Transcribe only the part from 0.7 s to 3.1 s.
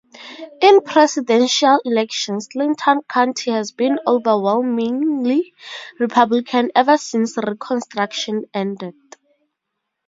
presidential elections Clinton